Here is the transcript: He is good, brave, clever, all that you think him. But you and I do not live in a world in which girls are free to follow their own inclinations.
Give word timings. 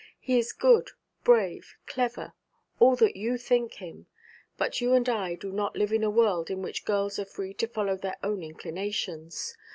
He 0.19 0.39
is 0.39 0.51
good, 0.51 0.89
brave, 1.23 1.75
clever, 1.85 2.33
all 2.79 2.95
that 2.95 3.15
you 3.15 3.37
think 3.37 3.75
him. 3.75 4.07
But 4.57 4.81
you 4.81 4.93
and 4.95 5.07
I 5.07 5.35
do 5.35 5.51
not 5.51 5.75
live 5.75 5.93
in 5.93 6.03
a 6.03 6.09
world 6.09 6.49
in 6.49 6.63
which 6.63 6.85
girls 6.85 7.19
are 7.19 7.25
free 7.25 7.53
to 7.53 7.67
follow 7.67 7.95
their 7.97 8.17
own 8.23 8.41
inclinations. 8.41 9.55